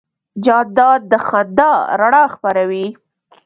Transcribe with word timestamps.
جانداد 0.45 1.01
د 1.11 1.13
خندا 1.25 1.71
رڼا 1.99 2.23
خپروي. 2.33 2.87